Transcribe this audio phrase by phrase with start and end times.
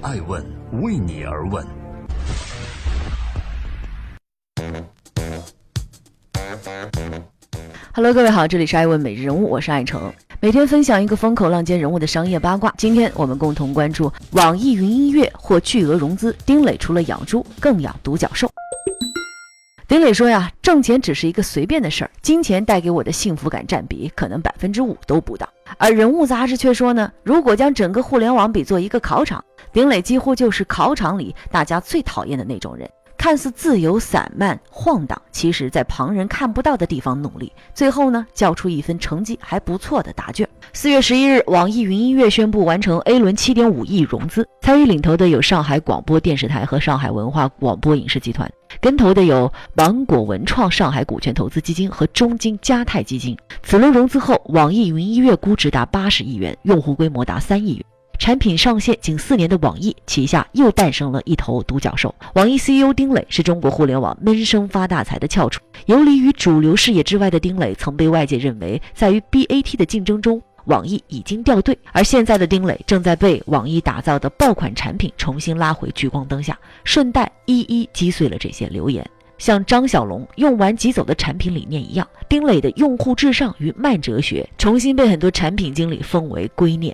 [0.00, 0.44] 爱问
[0.80, 1.66] 为你而问。
[7.92, 12.72] Hello，各位好，这里是爱问每日人物，我是爱成，每天分享一个风口浪尖人物的商业八卦。
[12.78, 18.48] 今天我们共同关注网易云音乐获巨额融资，丁磊除了养猪，更养独角兽。
[19.88, 25.48] 丁磊说呀，挣钱只是一个随便的事儿，金钱带给我的幸福感占比可能百分之五都不到。
[25.76, 32.88] 而人物杂志却说呢，如果将整个互联网比作一个考场，丁磊几乎就是考场里大家最讨厌的那种人。
[33.18, 40.48] 看似自由散漫晃荡，其实在旁人看不到的地方努力，最后呢交出一份成绩还不错的答卷。
[40.72, 48.48] 四月十一日，网易云音乐宣布完成 A 轮七点五亿融资，参与领投的有上海广播电视台和上海文化广播影视集团，
[48.80, 53.36] 跟投的有芒果文创上海股权投资基金和中金嘉泰基金。
[53.64, 57.84] 此轮融资后，网易云音乐估值达八十亿元，用户规模达三亿元。
[58.18, 62.14] 产品上线仅四年的网易旗下又诞生了一头独角兽。
[62.34, 65.62] 网易 CEO 丁磊是中国互联网闷声发大财的翘楚。
[65.86, 71.78] 游离于主流视野之外的丁磊，曾被外界认为在与 BAT 的竞争中，网易已经掉队。
[71.92, 79.08] 而现在的丁磊正在被网易打造的爆款产品重新拉回聚光灯下，顺带一一击碎了这些流言。
[79.38, 86.92] 像张小龙用完即走的产品理念一样，丁磊的用户至上与慢哲学重新被很多产品经理奉为圭臬。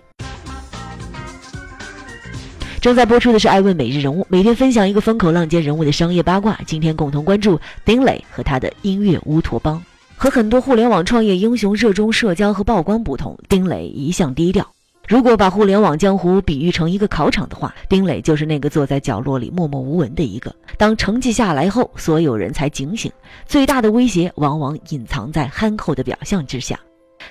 [2.84, 6.60] 正在播出的是《爱问每日人物》，每天分享一个风口浪尖人物的商业八卦。
[6.66, 9.82] 今天共同关注丁磊和他的音乐乌托邦。
[10.14, 14.70] 和很多互联网创业英雄热衷社交和曝光不同，丁磊一向低调。
[15.08, 20.54] 如果把互联网江湖比喻成一个考场的话，丁磊就是那个坐在角落里默默无闻的一个。
[20.76, 23.10] 当成绩下来后，所有人才警醒，
[23.46, 26.78] 最大的威胁往往隐藏在憨厚的表象之下。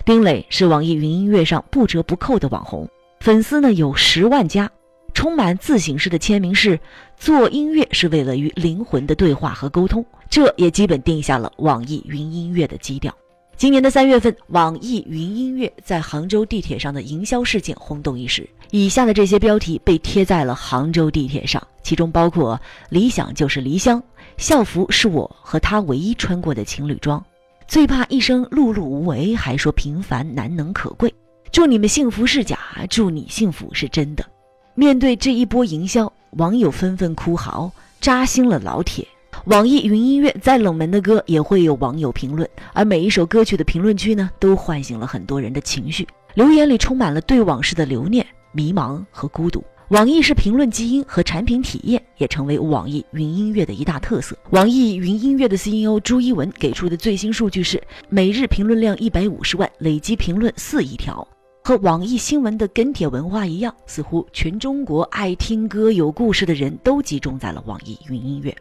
[0.03, 4.67] 丁磊是网易云音乐上不折不扣的网红，粉丝呢有十万加。
[5.13, 6.79] 充满自省式的签名是：
[7.17, 13.13] 做音乐是为了与灵魂的对话和沟通，这也基本定下了网易云音乐的基调。
[13.55, 18.49] 今年的三月份，网易云音乐在杭州地铁上的营销事件轰动一时。
[18.71, 22.59] 以下的这些标题被贴在了杭州地铁上，其中包括
[22.89, 24.01] “理想就是离乡
[24.35, 27.23] ”，“校服是我和他唯一穿过的情侣装
[27.67, 31.13] ”，“最怕一生碌碌无为，还说平凡难能可贵
[31.53, 32.57] ”，“祝你们幸福是假，
[32.89, 34.25] 祝你幸福是真的”。
[34.75, 39.07] 面对这一波营销，网友纷纷哭嚎，扎心了老铁。
[39.45, 46.07] 网易云音乐再冷门的歌也会有网友评论，而每一首歌曲的评论区呢，都唤醒了很多人的情绪。
[46.33, 49.63] 留言里充满了对往事的留念、迷茫和孤独。
[49.89, 54.35] 网易是评论基因和产品体验，也成为网易云音乐的一大特色。
[54.49, 57.79] 网易云音乐的 CEO 朱一文给出的最新数据是，
[58.09, 61.27] 每日评论量一百五十万，累计评论四亿条。
[61.65, 68.53] 和网易新闻的跟帖文化一样，似乎全中国爱听歌、有故事的人都集中在了网易云音乐。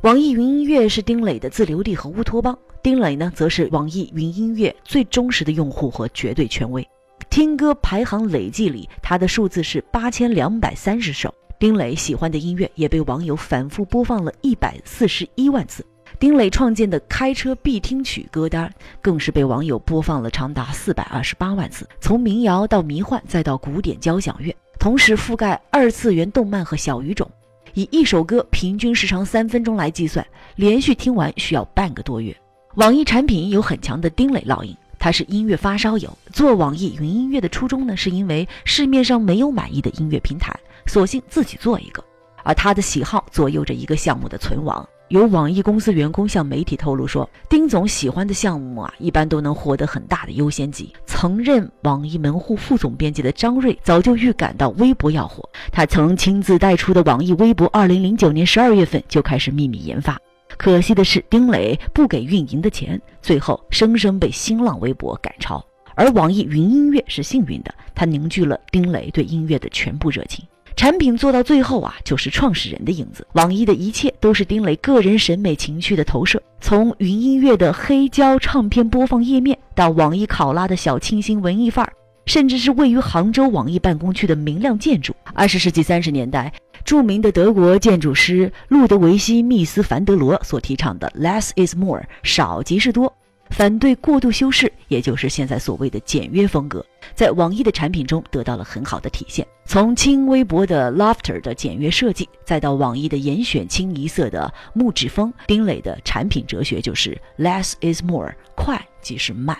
[0.00, 6.82] 网易云音乐是丁磊的自留地和乌托邦，丁磊呢，则是网易云音乐最忠实的用户和绝对权威。
[7.28, 11.32] 听歌排行累计里，他的数字是八千两百三十首。
[11.58, 15.84] 丁磊喜欢的音乐也被网友反复播放了一百四十一万次。
[16.18, 21.88] 丁磊创建的开车必听曲歌单，更是被网友播放了长达四百二十八万次。
[22.00, 27.30] 从民谣到迷幻，再到古典交响乐，同时覆盖二次元动漫和小语种。
[27.74, 32.36] 以一首歌平均时长三分钟来计算，连续听完需要半个多月。
[32.74, 36.18] 网易产品有很强的丁磊烙印，他是音乐发烧友。
[36.32, 40.52] 做网易云音乐的初衷呢，是因为市面上没有满意的音乐平台，
[40.86, 42.02] 索性自己做一个。
[42.42, 44.84] 而他的喜好左右着一个项目的存亡。
[45.08, 50.92] 有网易公司员工向媒体透露说，丁总喜欢的项目啊，一般都能获得很大的优先级。
[51.06, 60.20] 曾任网易门户副总编辑的张瑞早就预感到微博要火，他曾亲自带出的网易微博，二零零九年十二月份就开始秘密研发。
[60.58, 65.64] 可惜的是，丁磊不给运营的钱，最后生生被新浪微博赶超。
[65.94, 70.44] 而网易云音乐是幸运的，它凝聚了丁磊对音乐的全部热情。
[70.78, 73.26] 产品做到最后啊，就是创始人的影子。
[73.32, 81.92] 网易的一切都是丁磊个人审美情趣的投射，从云音乐的黑胶唱片播放页面，到网易考拉的小清新文艺范儿，
[82.26, 85.12] 甚至是位于杭州网易办公区的明亮建筑。
[85.34, 86.52] 二十世纪三十年代，
[86.84, 93.12] 著名的德国建筑师路德维希·密斯·凡德罗所提倡的 “less is more”，少即是多。
[93.50, 96.84] 反对过度修饰，也就是现在所谓的简约风格，
[97.14, 99.46] 在网易的产品中得到了很好的体现。
[99.64, 109.58] 从轻微薄的 Laughter 的简约设计，再到网易的严选清一色的木质风，丁磊的产品哲学就是 Less is more，快即是慢。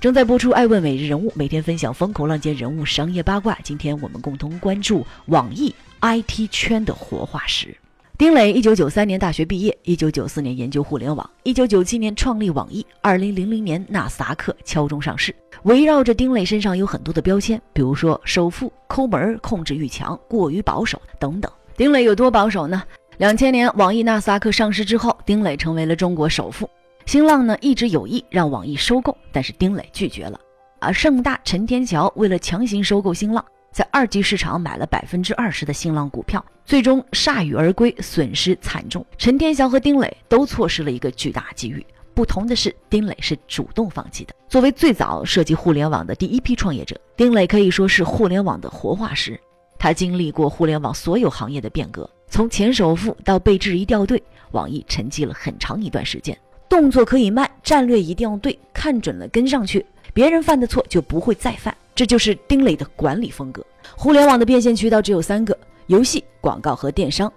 [0.00, 3.58] 正在播出《爱问每日人物》，每天分享风口浪尖人物商业八卦。
[3.64, 7.74] 今天我们共同关注网易 IT 圈的活化石。
[8.16, 15.34] 丁磊，一九九三年大学毕业，一九九四年研究互联网，一九九七年创立网易，二零零零年纳斯达克敲钟上市。
[15.64, 21.50] 围绕着丁磊身上有很多的标签，比如说首富、抠门、控制欲强、过于保守等等。
[21.76, 22.84] 丁磊有多保守呢？
[23.18, 26.70] 两千年网易纳斯达克上市之后，丁磊成为了中国首富。
[27.06, 30.38] 新浪呢一直有意让网易收购，但是丁磊拒绝了。
[30.78, 33.44] 而盛大、陈天桥为了强行收购新浪，
[33.74, 39.04] 在二级市场买了百分之二十的新浪股票，最终铩羽而归，损失惨重。
[39.18, 41.84] 陈天祥和丁磊都错失了一个巨大机遇。
[42.14, 44.34] 不同的是，丁磊是主动放弃的。
[44.48, 49.36] 作为最早涉及互联网的第一批创业者，丁磊可以说是互联网的活化石。
[49.76, 54.22] 他经历过互联网所有行业的变革，从前首富到被质疑掉队，
[54.52, 56.38] 网易沉寂了很长一段时间。
[56.68, 61.76] 动作可以慢，战略一定要对，看准了跟上去，别人犯的错就不会再犯。
[61.94, 63.64] 这就是丁磊的管理风格。
[63.96, 65.56] 互联网的变现渠道只有三个：
[65.86, 67.32] 游戏、广告和电商。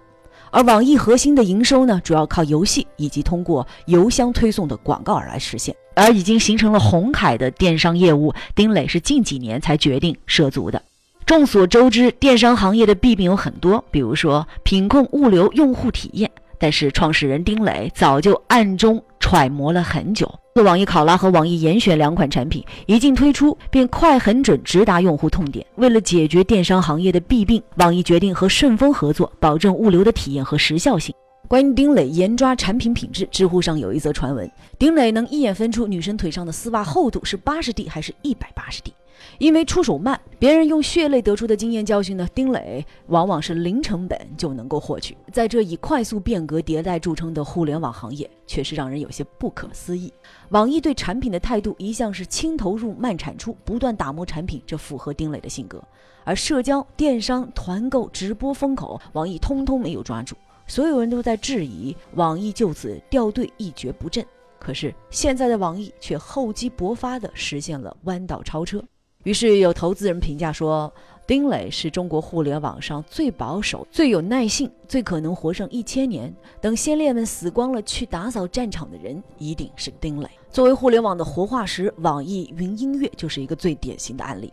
[0.50, 5.74] 而网易核心的营收呢，主要靠游戏以及通过邮箱推送的广告而来实现。
[5.94, 10.82] 而已经形成了红海的电商业务，丁磊是近几年才决定涉足的。
[11.26, 16.30] 众所周知，电商行业的弊病有很多，比如说品控、物流、用户体验。
[16.60, 19.02] 但是创始人丁磊早就暗中。
[19.20, 20.32] 揣摩了很久，
[20.62, 25.64] 网易考拉和网易严选两款产品一经推出，便快、很准，直达用户痛点。
[25.76, 31.14] 为了解决电商行业的弊病，网易决定和顺丰合作，保证物流的体验和时效性。
[31.46, 38.92] 关于丁磊严抓产品品质，知乎上有一则传闻：丁磊能一眼分出女生腿上的丝袜厚度是八十 D 还是一百八十 D。
[39.38, 45.16] 因为出手慢，别人用血泪得出的经验教训呢，丁磊往往是零成本就能够获取。
[45.32, 50.12] 在这以快速变革迭代著称的互联网行业，确实让人有些不可思议。
[50.50, 55.82] 网易对产品的态度一向是轻投入慢产出，不断打磨产品，这符合丁磊的性格。
[56.24, 60.34] 而社交、电商、团购、直播风口，网易通通没有抓住，
[60.66, 64.24] 所有人都在质疑网易就此掉队一蹶不振。
[64.58, 68.82] 可是现在的网易却厚积薄发地实现了弯道超车。
[69.24, 70.92] 于是有投资人评价说，
[71.26, 76.32] 丁磊是中国互联网上最保守、最有耐性、最可能活上一千年。
[76.60, 80.28] 等先烈们死光了，去打扫战场的人一定是丁磊。
[80.50, 84.52] 作为互联网的活化石，网易云音乐就是一个最典型的案例。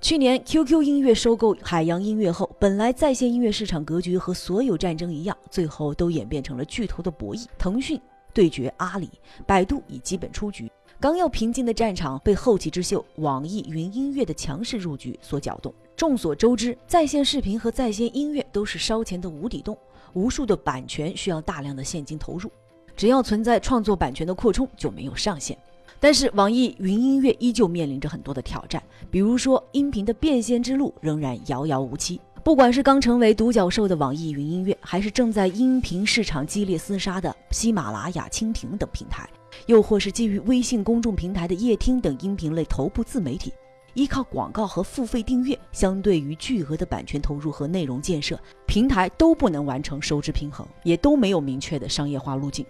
[0.00, 7.46] 去年 QQ 音乐收购海洋音乐后，本来在线音乐市场格局和所有战争一样，最后都演变成了巨头的博弈。
[7.58, 8.00] 腾讯
[8.34, 9.08] 对决阿里，
[9.46, 10.70] 百度已基本出局。
[11.00, 15.72] 刚要平静的战场被后起之秀网易云音乐的强势入局所搅动。
[15.96, 19.78] 众所周知，在线视频和在线音乐都是烧钱的无底洞，
[20.14, 22.50] 无数的版权需要大量的现金投入，
[22.96, 25.56] 只要存在创作版权的扩充就没有上限。
[26.00, 32.20] 但是网易云音乐依旧面临着很多的挑战，比如说音频的变现之路仍然遥遥无期。
[32.44, 39.26] 不管是刚成为独角兽的网易云音乐，还是正在音频市场激烈厮杀的喜马拉雅、蜻蜓等平台。
[39.64, 43.50] 又或是基于微信公众平台的夜听等音频类头部自媒体，
[43.94, 52.66] 依靠广告和付费订阅，相对于巨额的版权投入和内容建设，平台都不能完成收支平衡，也都没有明确的商业化路径。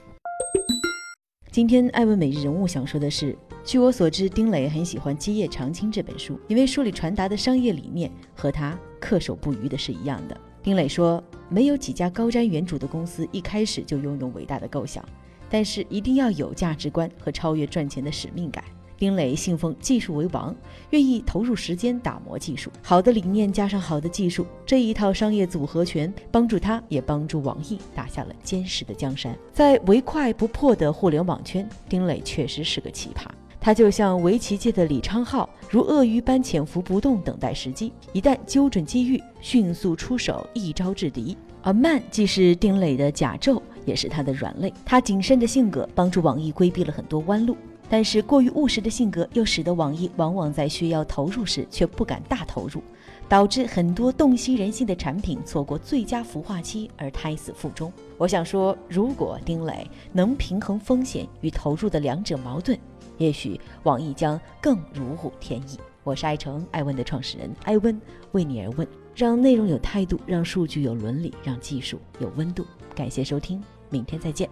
[1.55, 10.37] 今天艾问每日人物想说的是，据我所知，丁磊很喜欢《基业长青》这本书，因为书里传达的商业理念和他恪守不渝的是一样的。
[10.65, 15.05] 丁磊说，没有几家高瞻远瞩的公司一开始就拥有伟大的构想。
[15.49, 18.65] 但是一定要有价值观和超越赚钱的使命感。
[18.97, 20.55] 丁磊信奉技术为王，
[20.91, 22.71] 愿意投入时间打磨技术。
[22.83, 29.37] 好的理念加上好的技术，这一套商业组合拳帮助他，也帮助网易打下了坚实的江山。
[29.53, 33.27] 在唯快不破的互联网圈，丁磊确实是个奇葩。
[33.61, 41.37] 他就像围棋界的李昌镐，如鳄鱼般潜伏不动，等待时机，一旦揪准机遇，迅速出手，一招制敌。
[41.63, 43.61] 而慢既是丁磊的甲胄。
[43.87, 44.73] 也是他的软肋。
[44.83, 47.55] 他谨慎的性格帮助网易规避了很多弯路，
[47.89, 52.83] 但是过于务实的性格又使得网易往往在需要投入时却不敢大投入，
[53.29, 57.93] 导致很多洞悉人性的产品错过最佳孵化期而胎死腹中。
[58.19, 62.79] 我想说，如果丁磊能平衡风险与投入的两者矛盾，
[63.19, 65.79] 也许网易将更如虎添翼。
[66.03, 68.01] 我是爱成爱问的创始人艾问，
[68.33, 72.67] 为你而问，让内容有态度，让数据有伦理，让技术有温度。
[72.95, 73.63] 感谢收听。
[73.89, 74.49] 明天再见。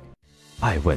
[0.60, 0.96] 爱问